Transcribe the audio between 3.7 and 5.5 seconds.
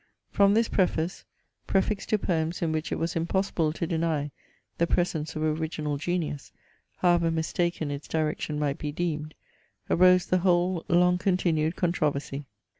to deny the presence of